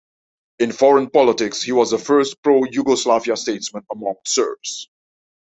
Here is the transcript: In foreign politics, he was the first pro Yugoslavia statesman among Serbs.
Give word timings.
In 0.57 0.71
foreign 0.71 1.11
politics, 1.11 1.61
he 1.61 1.73
was 1.73 1.91
the 1.91 1.99
first 1.99 2.41
pro 2.41 2.63
Yugoslavia 2.63 3.37
statesman 3.37 3.83
among 3.91 4.15
Serbs. 4.25 4.89